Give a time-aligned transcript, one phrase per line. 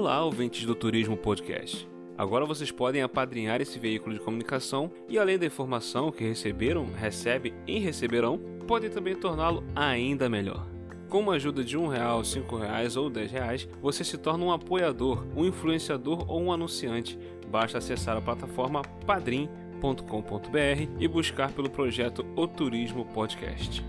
[0.00, 1.86] Olá, ouvintes do Turismo Podcast.
[2.16, 7.52] Agora vocês podem apadrinhar esse veículo de comunicação e, além da informação que receberam, recebem
[7.66, 10.66] e receberão, podem também torná-lo ainda melhor.
[11.10, 14.52] Com uma ajuda de um real, cinco reais ou dez reais, você se torna um
[14.52, 17.18] apoiador, um influenciador ou um anunciante.
[17.50, 23.84] Basta acessar a plataforma padrim.com.br e buscar pelo projeto O Turismo Podcast.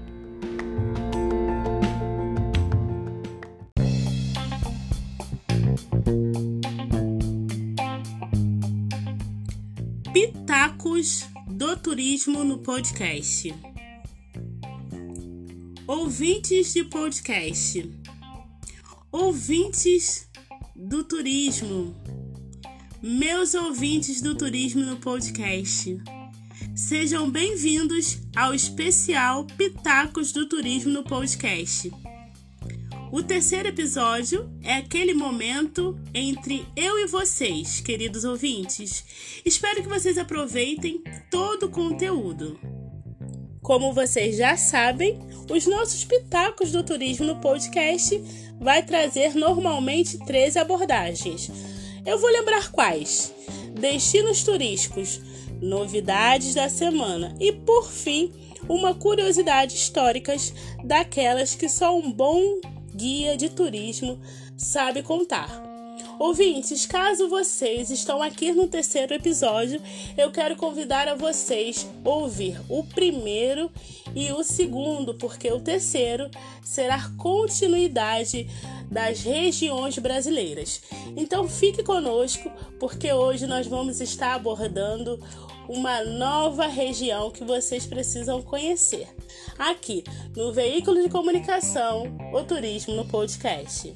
[10.14, 13.56] Pitacos do Turismo no podcast.
[15.88, 17.90] Ouvintes de podcast,
[19.10, 20.28] ouvintes
[20.76, 21.96] do turismo,
[23.02, 25.98] meus ouvintes do turismo no podcast,
[26.76, 31.90] sejam bem-vindos ao especial Pitacos do Turismo no podcast.
[33.12, 39.04] O terceiro episódio é aquele momento entre eu e vocês, queridos ouvintes.
[39.44, 42.58] Espero que vocês aproveitem todo o conteúdo.
[43.62, 48.18] Como vocês já sabem, os nossos pitacos do turismo no podcast
[48.62, 51.52] vai trazer normalmente três abordagens.
[52.06, 53.34] Eu vou lembrar quais:
[53.78, 55.20] destinos turísticos,
[55.62, 58.32] novidades da semana e, por fim,
[58.70, 62.62] uma curiosidade históricas daquelas que só um bom
[62.96, 64.20] guia de turismo
[64.58, 65.50] sabe contar.
[66.20, 69.82] Ouvintes, caso vocês estão aqui no terceiro episódio,
[70.16, 73.72] eu quero convidar a vocês ouvir o primeiro
[74.16, 76.30] e o segundo, porque o terceiro
[76.64, 78.48] será continuidade
[78.92, 80.82] das regiões brasileiras.
[81.18, 85.20] Então fique conosco, porque hoje nós vamos estar abordando
[85.72, 89.08] uma nova região que vocês precisam conhecer.
[89.58, 90.04] Aqui
[90.36, 93.94] no veículo de comunicação, o turismo no podcast.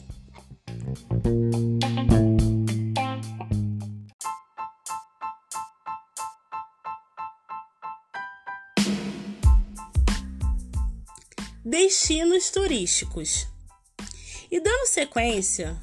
[11.66, 13.48] Destinos turísticos.
[14.50, 15.76] E dando sequência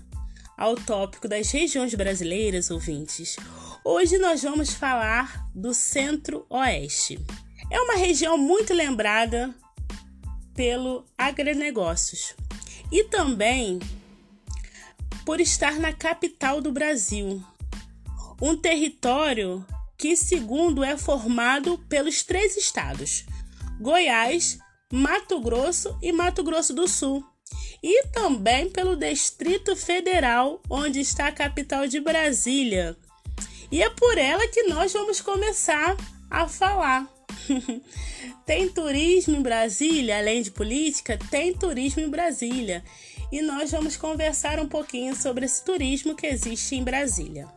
[0.57, 3.37] ao tópico das regiões brasileiras, ouvintes,
[3.85, 7.19] hoje nós vamos falar do Centro-Oeste.
[7.71, 9.55] É uma região muito lembrada
[10.55, 12.35] pelo agronegócios
[12.91, 13.79] e também
[15.25, 17.43] por estar na capital do Brasil,
[18.41, 19.65] um território
[19.97, 23.25] que, segundo, é formado pelos três estados:
[23.81, 24.59] Goiás,
[24.93, 27.25] Mato Grosso e Mato Grosso do Sul,
[27.83, 32.97] e também pelo Distrito Federal, onde está a capital de Brasília.
[33.73, 35.97] E é por ela que nós vamos começar
[36.31, 37.09] a falar.
[38.45, 42.85] tem turismo em Brasília, além de política, tem turismo em Brasília.
[43.33, 47.49] E nós vamos conversar um pouquinho sobre esse turismo que existe em Brasília.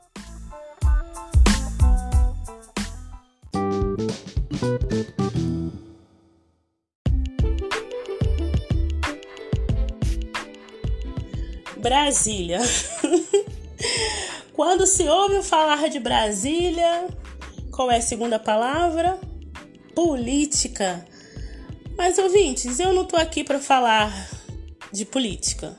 [11.77, 12.61] Brasília.
[14.55, 17.09] Quando se ouve falar de Brasília,
[17.73, 19.19] qual é a segunda palavra?
[19.93, 21.05] Política.
[21.97, 24.29] Mas ouvintes, eu não tô aqui para falar
[24.93, 25.77] de política.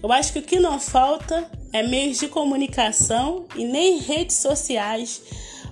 [0.00, 5.20] Eu acho que o que não falta é meios de comunicação e nem redes sociais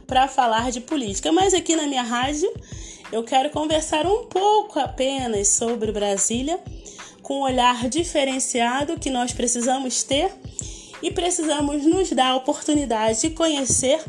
[0.04, 1.30] para falar de política.
[1.30, 2.52] Mas aqui na minha rádio
[3.12, 6.58] eu quero conversar um pouco apenas sobre Brasília
[7.22, 10.32] com um olhar diferenciado que nós precisamos ter
[11.06, 14.00] e precisamos nos dar a oportunidade de conhecer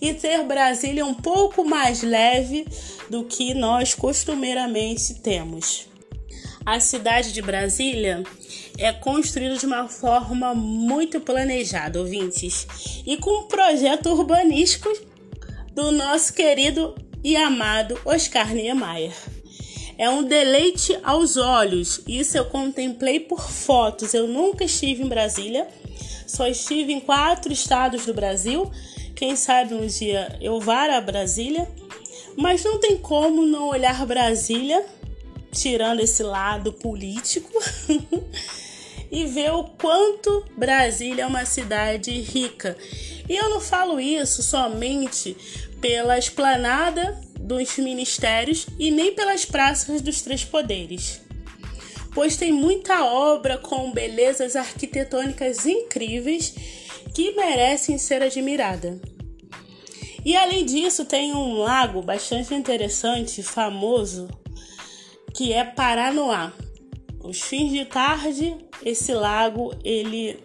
[0.00, 2.64] e ter Brasília um pouco mais leve
[3.10, 5.88] do que nós costumeiramente temos.
[6.64, 8.22] A cidade de Brasília
[8.78, 12.68] é construída de uma forma muito planejada, ouvintes,
[13.04, 14.88] e com um projeto urbanístico
[15.72, 19.12] do nosso querido e amado Oscar Niemeyer.
[19.98, 22.00] É um deleite aos olhos.
[22.06, 24.14] Isso eu contemplei por fotos.
[24.14, 25.68] Eu nunca estive em Brasília,
[26.26, 28.70] só estive em quatro estados do Brasil.
[29.14, 31.68] Quem sabe um dia eu vá a Brasília,
[32.36, 34.84] mas não tem como não olhar Brasília,
[35.52, 37.50] tirando esse lado político,
[39.10, 42.76] e ver o quanto Brasília é uma cidade rica.
[43.28, 45.36] E eu não falo isso somente
[45.80, 51.20] pela esplanada dos ministérios e nem pelas praças dos três poderes,
[52.14, 56.54] pois tem muita obra com belezas arquitetônicas incríveis
[57.14, 59.00] que merecem ser admirada.
[60.24, 64.28] E além disso, tem um lago bastante interessante, famoso,
[65.34, 66.52] que é Paranoá.
[67.22, 70.38] Os fins de tarde, esse lago ele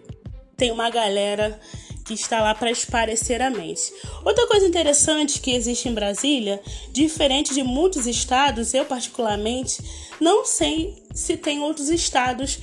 [0.57, 1.59] tem uma galera
[2.09, 3.93] que está lá para esparecer a mente.
[4.25, 6.59] Outra coisa interessante que existe em Brasília,
[6.91, 9.77] diferente de muitos estados, eu particularmente
[10.19, 12.57] não sei se tem outros estados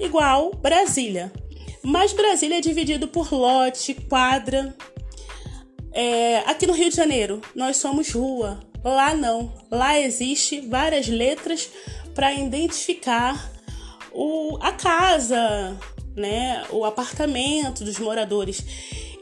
[0.00, 1.30] igual Brasília.
[1.82, 4.74] Mas Brasília é dividido por lote, quadra.
[5.92, 8.58] É, aqui no Rio de Janeiro, nós somos rua.
[8.82, 9.52] Lá não.
[9.70, 11.68] Lá existe várias letras
[12.14, 13.52] para identificar
[14.12, 15.78] o, a casa,
[16.18, 18.64] né, o apartamento dos moradores.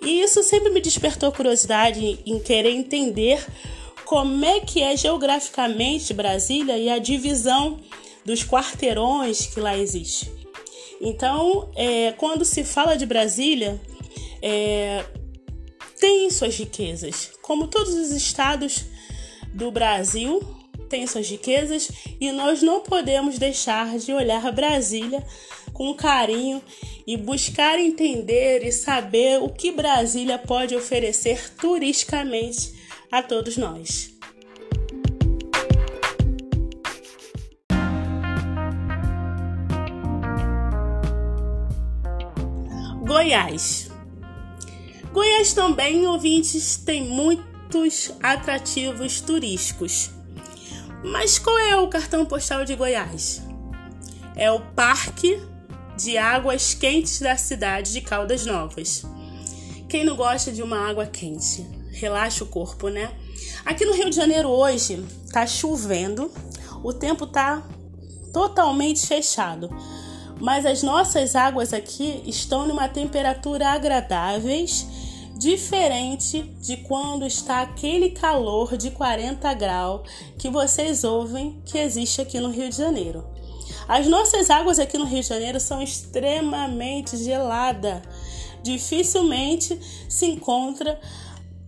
[0.03, 3.45] E isso sempre me despertou curiosidade em querer entender
[4.05, 7.81] como é que é geograficamente Brasília e a divisão
[8.25, 10.31] dos quarteirões que lá existe.
[11.01, 13.81] Então, é, quando se fala de Brasília,
[14.41, 15.05] é,
[15.99, 18.85] tem suas riquezas, como todos os estados
[19.53, 20.41] do Brasil
[20.89, 21.91] têm suas riquezas,
[22.21, 25.25] e nós não podemos deixar de olhar Brasília
[25.77, 26.63] com carinho
[27.07, 32.73] e buscar entender e saber o que Brasília pode oferecer turisticamente
[33.13, 34.11] a todos nós.
[43.03, 43.91] Goiás.
[45.13, 50.11] Goiás também, ouvintes, tem muitos atrativos turísticos.
[51.05, 53.43] Mas qual é o cartão postal de Goiás?
[54.35, 55.39] É o Parque
[55.97, 59.05] de águas quentes da cidade de Caldas Novas.
[59.89, 61.67] Quem não gosta de uma água quente?
[61.91, 63.11] Relaxa o corpo, né?
[63.65, 65.03] Aqui no Rio de Janeiro hoje
[65.33, 66.31] tá chovendo,
[66.85, 67.63] o tempo tá
[68.33, 69.71] totalmente fechado.
[70.39, 74.87] Mas as nossas águas aqui estão numa temperatura agradáveis,
[75.39, 80.03] diferente de quando está aquele calor de 40 graus
[80.39, 83.36] que vocês ouvem que existe aqui no Rio de Janeiro.
[83.89, 88.03] As nossas águas aqui no Rio de Janeiro são extremamente geladas.
[88.63, 89.79] Dificilmente
[90.09, 91.01] se encontra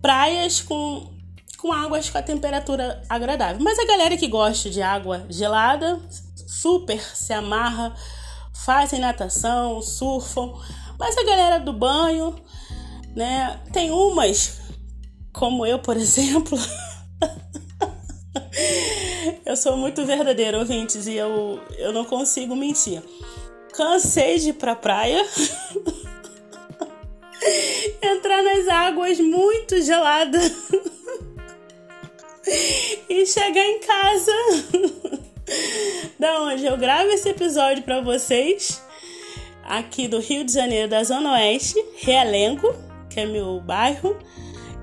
[0.01, 1.09] praias com,
[1.57, 3.61] com águas com a temperatura agradável.
[3.61, 5.99] Mas a galera que gosta de água gelada
[6.47, 7.95] super se amarra,
[8.53, 10.53] fazem natação, surfam.
[10.97, 12.35] Mas a galera do banho,
[13.15, 14.59] né, tem umas
[15.31, 16.57] como eu, por exemplo,
[19.45, 23.01] eu sou muito verdadeira, ouvintes, e eu, eu não consigo mentir.
[23.73, 25.25] Cansei de ir pra praia.
[28.01, 30.51] Entrar nas águas muito geladas.
[33.09, 34.31] e chegar em casa.
[36.17, 38.81] da onde eu gravo esse episódio para vocês.
[39.63, 42.73] Aqui do Rio de Janeiro, da Zona Oeste, Realengo,
[43.09, 44.17] que é meu bairro,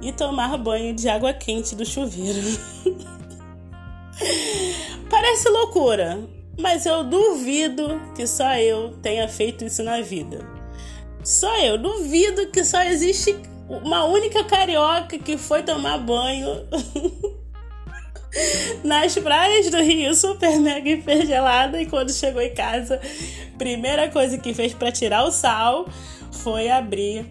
[0.01, 2.41] e tomar banho de água quente do chuveiro.
[5.09, 6.19] Parece loucura,
[6.59, 10.39] mas eu duvido que só eu tenha feito isso na vida.
[11.23, 13.37] Só eu duvido que só existe
[13.69, 16.67] uma única carioca que foi tomar banho
[18.85, 23.01] nas praias do Rio, super mega hipergelada, e quando chegou em casa,
[23.59, 25.89] primeira coisa que fez para tirar o sal
[26.31, 27.27] foi abrir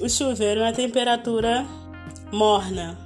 [0.00, 1.64] o chuveiro na temperatura
[2.32, 3.05] morna.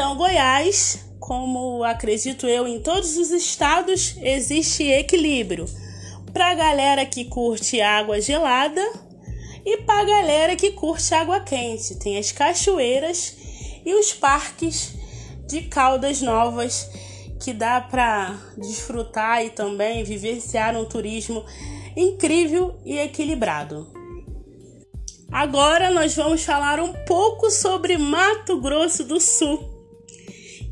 [0.00, 5.66] Então, Goiás, como acredito eu, em todos os estados existe equilíbrio.
[6.32, 8.80] Para a galera que curte água gelada
[9.62, 11.96] e para a galera que curte água quente.
[11.96, 13.36] Tem as cachoeiras
[13.84, 14.94] e os parques
[15.46, 16.88] de Caldas Novas
[17.38, 21.44] que dá para desfrutar e também vivenciar um turismo
[21.94, 23.86] incrível e equilibrado.
[25.30, 29.79] Agora nós vamos falar um pouco sobre Mato Grosso do Sul,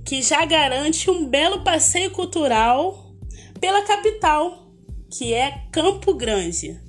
[0.09, 3.15] que já garante um belo passeio cultural
[3.61, 4.67] pela capital,
[5.11, 6.81] que é Campo Grande.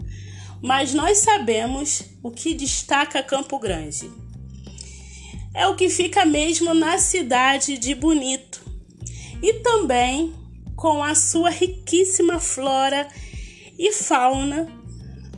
[0.61, 4.09] Mas nós sabemos o que destaca Campo Grande.
[5.53, 8.63] É o que fica mesmo na cidade de Bonito
[9.43, 10.33] e também
[10.77, 13.05] com a sua riquíssima flora
[13.77, 14.65] e fauna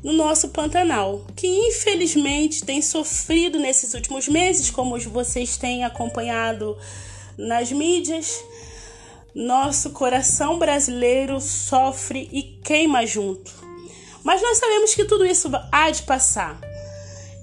[0.03, 6.77] no nosso Pantanal, que infelizmente tem sofrido nesses últimos meses, como vocês têm acompanhado
[7.37, 8.43] nas mídias.
[9.33, 13.51] Nosso coração brasileiro sofre e queima junto.
[14.23, 16.59] Mas nós sabemos que tudo isso há de passar.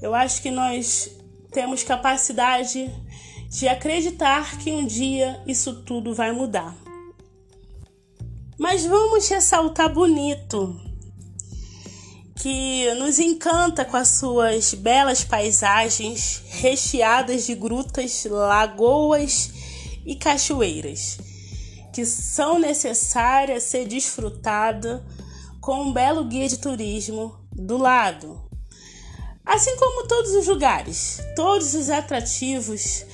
[0.00, 1.10] Eu acho que nós
[1.50, 2.90] temos capacidade
[3.48, 6.76] de acreditar que um dia isso tudo vai mudar.
[8.58, 10.78] Mas vamos ressaltar bonito
[12.40, 19.50] que nos encanta com as suas belas paisagens recheadas de grutas, lagoas
[20.04, 21.18] e cachoeiras.
[21.92, 25.00] que são necessárias ser desfrutadas
[25.60, 28.40] com um belo guia de turismo do lado.
[29.44, 33.04] Assim como todos os lugares, todos os atrativos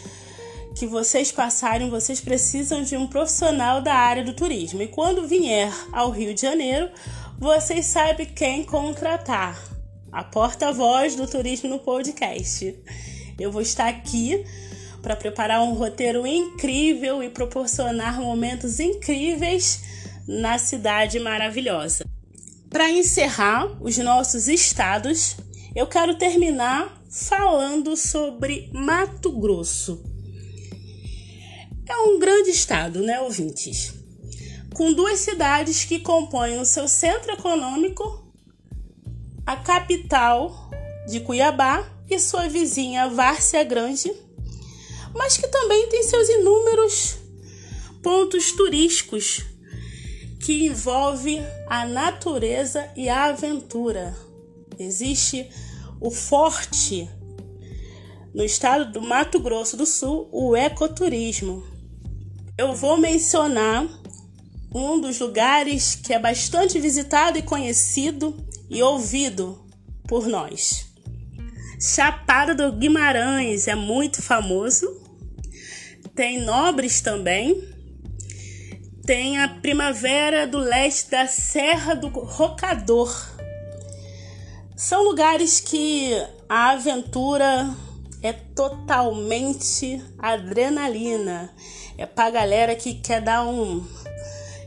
[0.77, 4.83] que vocês passarem, vocês precisam de um profissional da área do turismo.
[4.83, 6.91] E quando vier ao Rio de Janeiro,
[7.39, 9.63] vocês sabem quem contratar.
[10.11, 12.77] A porta-voz do turismo no podcast.
[13.39, 14.45] Eu vou estar aqui
[15.05, 19.83] para preparar um roteiro incrível e proporcionar momentos incríveis
[20.27, 22.07] na cidade maravilhosa.
[22.71, 25.37] Para encerrar os nossos estados,
[25.77, 30.03] eu quero terminar falando sobre Mato Grosso.
[31.87, 33.93] É um grande estado, né, ouvintes?
[34.73, 38.27] Com duas cidades que compõem o seu centro econômico,
[39.47, 40.71] a capital
[41.07, 44.24] de Cuiabá e sua vizinha Várzea Grande,
[45.15, 47.17] mas que também tem seus inúmeros
[48.03, 49.43] pontos turísticos
[50.41, 54.15] que envolve a natureza e a aventura.
[54.79, 55.49] Existe
[56.01, 57.09] o forte
[58.35, 61.65] no estado do Mato Grosso do Sul, o ecoturismo.
[62.59, 63.89] Eu vou mencionar
[64.75, 68.37] um dos lugares que é bastante visitado e conhecido
[68.69, 69.65] e ouvido
[70.09, 70.87] por nós.
[71.81, 75.04] Chapada do Guimarães é muito famoso.
[76.15, 77.61] Tem Nobres também,
[79.05, 83.13] tem a primavera do leste da Serra do Rocador.
[84.77, 86.13] São lugares que
[86.49, 87.69] a aventura
[88.23, 91.53] é totalmente adrenalina.
[91.99, 93.85] É pra galera que quer dar um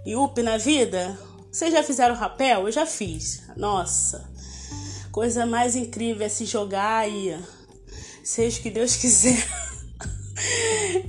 [0.06, 1.18] yup na vida.
[1.50, 2.68] Vocês já fizeram rapel?
[2.68, 3.44] Eu já fiz.
[3.56, 4.30] Nossa,
[5.14, 7.40] coisa mais incrível é se jogar e
[8.22, 9.67] seja o que Deus quiser.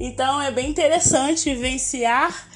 [0.00, 2.49] Então é bem interessante vivenciar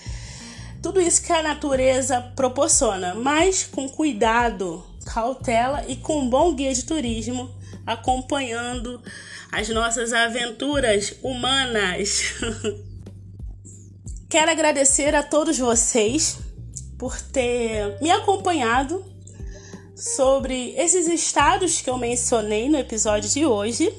[0.82, 6.74] tudo isso que a natureza proporciona, mas com cuidado, cautela e com um bom guia
[6.74, 7.48] de turismo
[7.86, 9.00] acompanhando
[9.50, 12.34] as nossas aventuras humanas.
[14.28, 16.38] Quero agradecer a todos vocês
[16.98, 19.04] por ter me acompanhado
[19.94, 23.92] sobre esses estados que eu mencionei no episódio de hoje.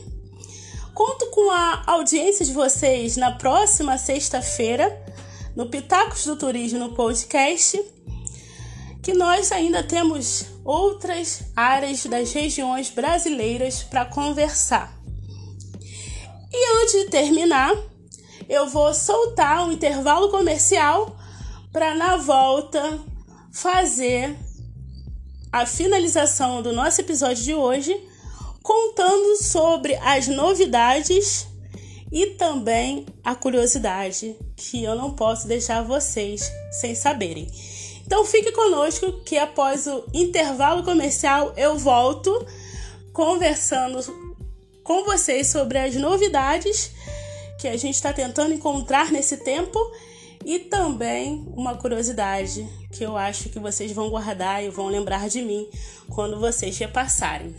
[0.93, 5.01] Conto com a audiência de vocês na próxima sexta-feira
[5.55, 7.81] no Pitacos do Turismo no podcast,
[9.01, 14.95] que nós ainda temos outras áreas das regiões brasileiras para conversar.
[16.51, 17.75] E antes de terminar,
[18.47, 21.17] eu vou soltar um intervalo comercial
[21.71, 22.99] para na volta
[23.51, 24.35] fazer
[25.51, 27.95] a finalização do nosso episódio de hoje,
[28.63, 31.45] contando sobre as novidades
[32.09, 37.47] e também a curiosidade que eu não posso deixar vocês sem saberem.
[38.05, 42.45] Então fique conosco que após o intervalo comercial eu volto
[43.11, 43.99] conversando
[44.83, 46.91] com vocês sobre as novidades
[47.59, 49.79] que a gente está tentando encontrar nesse tempo
[50.45, 55.41] e também uma curiosidade que eu acho que vocês vão guardar e vão lembrar de
[55.41, 55.67] mim
[56.09, 57.55] quando vocês repassarem.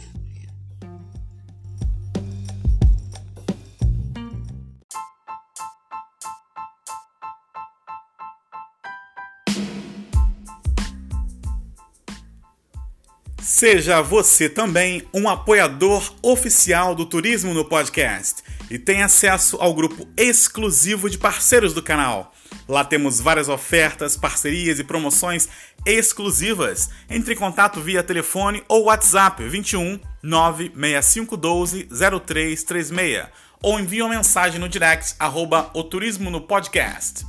[13.64, 20.06] Seja você também um apoiador oficial do Turismo no Podcast e tenha acesso ao grupo
[20.18, 22.35] exclusivo de parceiros do canal.
[22.68, 25.49] Lá temos várias ofertas, parcerias e promoções
[25.87, 26.90] exclusivas.
[27.09, 33.28] Entre em contato via telefone ou WhatsApp 21 96512 0336
[33.62, 37.25] ou envie uma mensagem no direct arroba o Turismo no Podcast.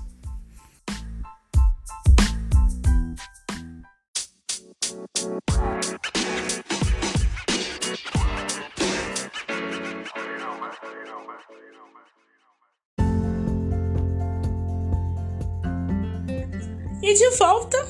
[17.06, 17.88] E de volta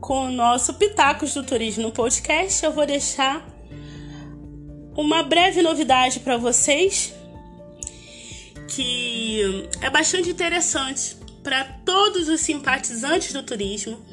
[0.00, 3.48] com o nosso Pitacos do Turismo podcast, eu vou deixar
[4.96, 7.14] uma breve novidade para vocês
[8.66, 14.04] que é bastante interessante para todos os simpatizantes do turismo,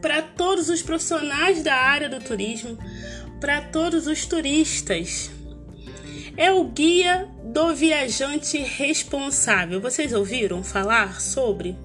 [0.00, 2.76] para todos os profissionais da área do turismo,
[3.40, 5.30] para todos os turistas.
[6.36, 9.80] É o Guia do Viajante Responsável.
[9.80, 11.78] Vocês ouviram falar sobre?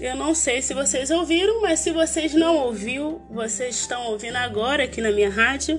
[0.00, 4.84] Eu não sei se vocês ouviram, mas se vocês não ouviram, vocês estão ouvindo agora
[4.84, 5.78] aqui na minha rádio.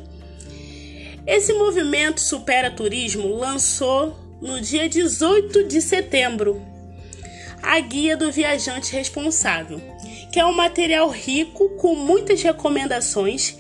[1.25, 6.61] Esse movimento Supera Turismo lançou no dia 18 de setembro
[7.63, 9.81] a Guia do Viajante Responsável,
[10.31, 13.57] que é um material rico com muitas recomendações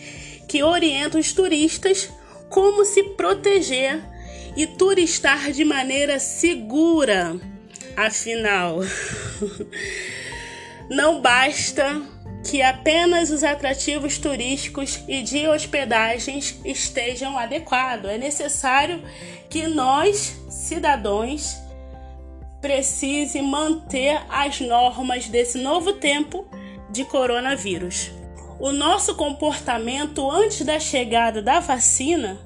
[0.47, 2.07] que orientam os turistas
[2.49, 3.99] como se proteger
[4.55, 7.35] e turistar de maneira segura.
[7.95, 8.79] Afinal,
[10.91, 12.01] não basta
[12.43, 18.11] que apenas os atrativos turísticos e de hospedagens estejam adequados.
[18.11, 19.01] É necessário
[19.49, 21.55] que nós, cidadãos,
[22.59, 26.45] precise manter as normas desse novo tempo
[26.89, 28.11] de coronavírus.
[28.59, 32.37] O nosso comportamento antes da chegada da vacina,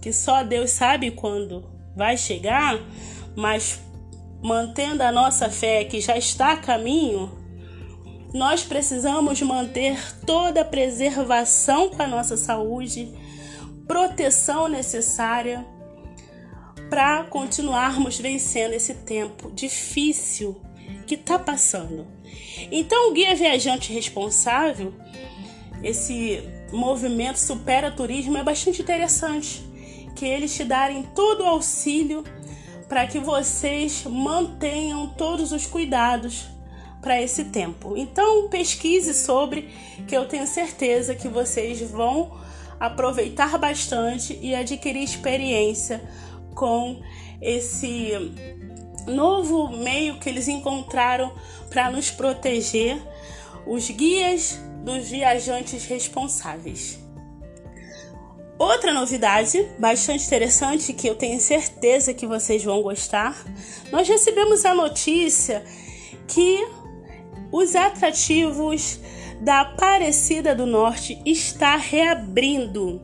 [0.00, 2.80] que só Deus sabe quando vai chegar,
[3.36, 3.78] mas
[4.42, 7.41] mantendo a nossa fé que já está a caminho,
[8.32, 13.12] nós precisamos manter toda a preservação com a nossa saúde,
[13.86, 15.66] proteção necessária
[16.88, 20.60] para continuarmos vencendo esse tempo difícil
[21.06, 22.06] que está passando.
[22.70, 24.94] Então, o Guia Viajante Responsável,
[25.82, 29.62] esse movimento Supera Turismo, é bastante interessante,
[30.16, 32.24] que eles te darem todo o auxílio
[32.88, 36.51] para que vocês mantenham todos os cuidados
[37.02, 37.96] para esse tempo.
[37.96, 39.68] Então, pesquise sobre,
[40.06, 42.40] que eu tenho certeza que vocês vão
[42.78, 46.00] aproveitar bastante e adquirir experiência
[46.54, 47.02] com
[47.40, 48.12] esse
[49.06, 51.32] novo meio que eles encontraram
[51.68, 53.02] para nos proteger,
[53.66, 56.98] os guias dos viajantes responsáveis.
[58.58, 63.36] Outra novidade bastante interessante que eu tenho certeza que vocês vão gostar,
[63.90, 65.64] nós recebemos a notícia
[66.28, 66.64] que
[67.52, 68.98] os atrativos
[69.40, 73.00] da Aparecida do Norte está reabrindo.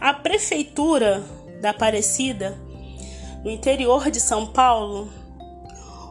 [0.00, 1.24] A prefeitura
[1.60, 2.56] da Aparecida
[3.42, 5.10] no interior de São Paulo,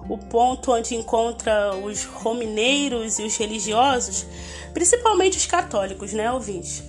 [0.09, 4.25] o ponto onde encontra os romineiros e os religiosos,
[4.73, 6.83] principalmente os católicos, né, ouvintes?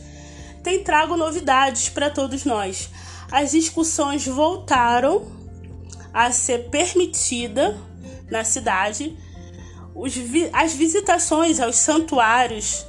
[0.62, 2.90] Tem trago novidades para todos nós.
[3.30, 5.30] As discussões voltaram
[6.12, 7.78] a ser permitida
[8.30, 9.16] na cidade.
[9.94, 10.14] Os,
[10.52, 12.84] as visitações aos santuários,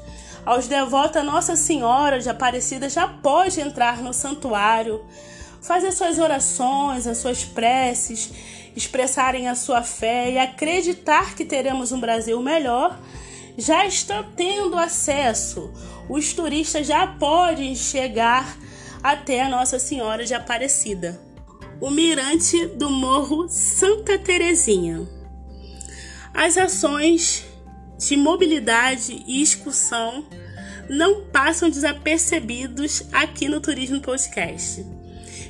[0.46, 5.06] aos devotos a Nossa Senhora de Aparecida já pode entrar no santuário
[5.66, 8.32] fazer suas orações, as suas preces,
[8.76, 13.00] expressarem a sua fé e acreditar que teremos um Brasil melhor,
[13.58, 15.72] já estão tendo acesso.
[16.08, 18.56] Os turistas já podem chegar
[19.02, 21.20] até a Nossa Senhora de Aparecida.
[21.82, 25.15] O mirante do Morro Santa Terezinha.
[26.36, 27.46] As ações
[27.98, 30.26] de mobilidade e excursão
[30.90, 34.86] não passam desapercebidos aqui no Turismo Podcast.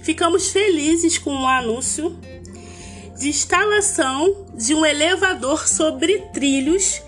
[0.04, 2.16] Ficamos felizes com o anúncio
[3.18, 7.02] de instalação de um elevador sobre trilhos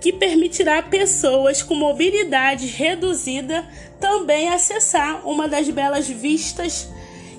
[0.00, 3.68] que permitirá pessoas com mobilidade reduzida
[3.98, 6.88] também acessar uma das belas vistas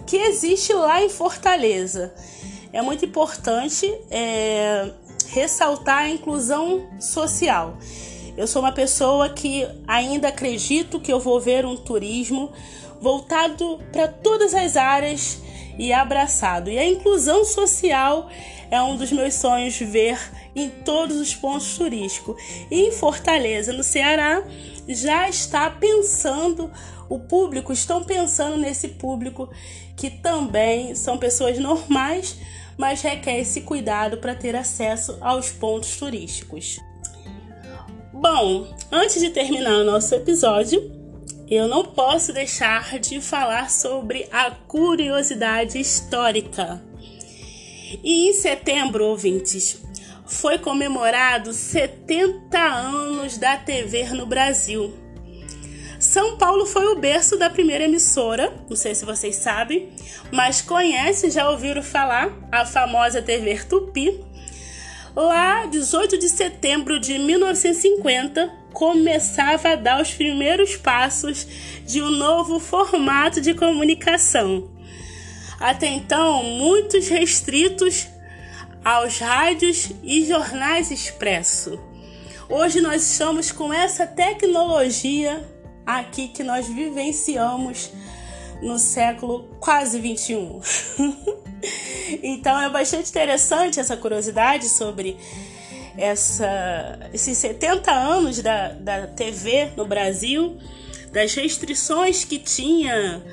[0.05, 2.13] que existe lá em Fortaleza.
[2.73, 4.91] É muito importante é,
[5.29, 7.77] ressaltar a inclusão social.
[8.37, 12.51] Eu sou uma pessoa que ainda acredito que eu vou ver um turismo
[12.99, 15.39] voltado para todas as áreas
[15.77, 16.69] e abraçado.
[16.69, 18.29] E a inclusão social
[18.69, 20.17] é um dos meus sonhos ver
[20.55, 22.35] em todos os pontos turísticos.
[22.71, 24.43] E em Fortaleza, no Ceará,
[24.87, 26.71] já está pensando,
[27.09, 29.49] o público estão pensando nesse público
[29.95, 32.37] que também são pessoas normais,
[32.77, 36.79] mas requer esse cuidado para ter acesso aos pontos turísticos.
[38.13, 40.91] Bom, antes de terminar o nosso episódio,
[41.47, 46.81] eu não posso deixar de falar sobre a curiosidade histórica.
[48.03, 49.81] E em setembro, ouvintes,
[50.25, 55.04] foi comemorado 70 anos da TV no Brasil.
[56.15, 59.89] São Paulo foi o berço da primeira emissora, não sei se vocês sabem,
[60.31, 64.23] mas conhece, já ouviram falar, a famosa TV Tupi.
[65.13, 71.45] Lá, 18 de setembro de 1950, começava a dar os primeiros passos
[71.85, 74.71] de um novo formato de comunicação.
[75.59, 78.07] Até então, muitos restritos
[78.85, 81.77] aos rádios e jornais expresso.
[82.47, 85.54] Hoje nós estamos com essa tecnologia
[85.85, 87.91] aqui que nós vivenciamos
[88.61, 90.61] no século quase 21.
[92.23, 95.17] então é bastante interessante essa curiosidade sobre
[95.97, 100.57] essa, esses 70 anos da, da TV no Brasil,
[101.11, 103.23] das restrições que tinha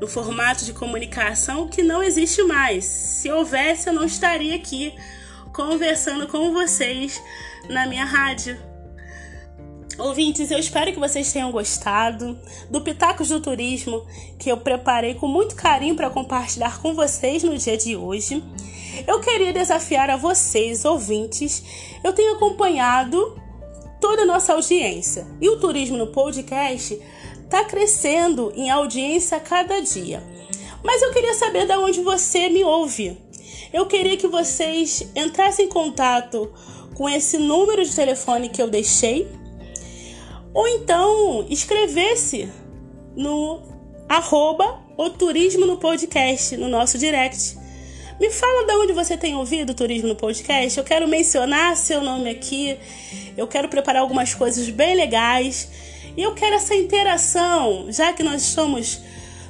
[0.00, 2.84] no formato de comunicação que não existe mais.
[2.84, 4.94] Se houvesse, eu não estaria aqui
[5.52, 7.20] conversando com vocês
[7.68, 8.58] na minha rádio.
[9.98, 12.38] Ouvintes, eu espero que vocês tenham gostado
[12.70, 14.06] do Pitacos do Turismo
[14.38, 18.44] que eu preparei com muito carinho para compartilhar com vocês no dia de hoje.
[19.06, 21.62] Eu queria desafiar a vocês, ouvintes.
[22.04, 23.40] Eu tenho acompanhado
[23.98, 27.00] toda a nossa audiência e o Turismo no Podcast
[27.42, 30.22] está crescendo em audiência a cada dia.
[30.84, 33.18] Mas eu queria saber de onde você me ouve.
[33.72, 36.52] Eu queria que vocês entrassem em contato
[36.94, 39.26] com esse número de telefone que eu deixei,
[40.56, 42.50] ou então escrevesse
[43.14, 43.60] no
[44.08, 47.58] arroba o turismo no podcast, no nosso direct.
[48.18, 50.78] Me fala de onde você tem ouvido o Turismo no Podcast.
[50.78, 52.78] Eu quero mencionar seu nome aqui.
[53.36, 55.68] Eu quero preparar algumas coisas bem legais.
[56.16, 59.02] E eu quero essa interação, já que nós estamos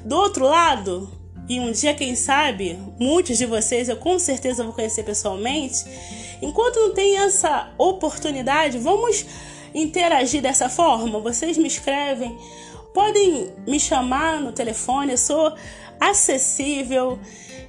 [0.05, 1.09] do outro lado.
[1.49, 5.85] E um dia, quem sabe, muitos de vocês eu com certeza vou conhecer pessoalmente.
[6.42, 9.25] Enquanto não tem essa oportunidade, vamos
[9.77, 11.21] interagir dessa forma.
[11.21, 12.37] Vocês me escrevem,
[12.95, 15.55] podem me chamar no telefone, eu sou
[16.01, 17.19] acessível.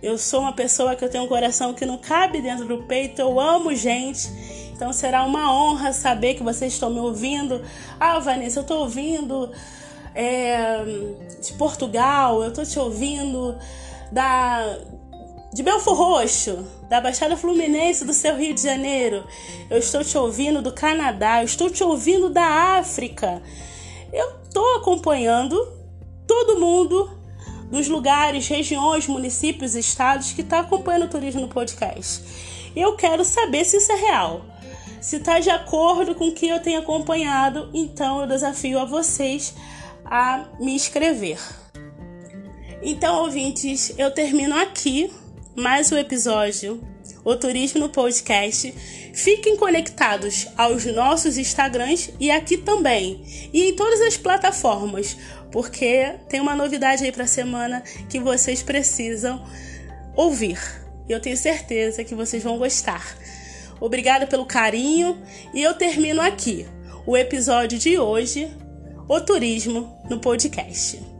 [0.02, 3.20] Eu sou uma pessoa que eu tenho um coração que não cabe dentro do peito,
[3.20, 4.30] eu amo gente.
[4.74, 7.64] Então será uma honra saber que vocês estão me ouvindo.
[8.00, 9.52] Ah, Vanessa, eu estou ouvindo
[10.14, 10.84] é,
[11.42, 13.58] de Portugal, eu estou te ouvindo
[14.12, 14.78] da
[15.54, 19.26] de Belfor Roxo, da Baixada Fluminense do seu Rio de Janeiro.
[19.70, 23.42] Eu estou te ouvindo do Canadá, eu estou te ouvindo da África.
[24.12, 25.56] Eu estou acompanhando
[26.28, 27.18] todo mundo
[27.72, 32.24] dos lugares, regiões, municípios, estados que está acompanhando o turismo no podcast.
[32.76, 34.46] Eu quero saber se isso é real.
[35.02, 39.54] Se está de acordo com o que eu tenho acompanhado, então eu desafio a vocês
[40.06, 41.40] a me escrever.
[42.82, 45.12] Então, ouvintes, eu termino aqui
[45.58, 46.80] mais um episódio,
[47.26, 48.72] o Turismo no Podcast.
[49.12, 55.18] Fiquem conectados aos nossos Instagrams e aqui também, e em todas as plataformas,
[55.52, 59.44] porque tem uma novidade aí para a semana que vocês precisam
[60.16, 60.60] ouvir.
[61.10, 63.18] Eu tenho certeza que vocês vão gostar.
[63.80, 65.20] Obrigada pelo carinho
[65.56, 66.68] e eu termino aqui
[67.04, 68.48] o episódio de hoje,
[69.10, 71.17] o turismo no podcast.